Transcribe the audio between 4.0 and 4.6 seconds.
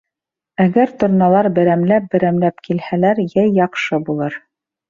булыр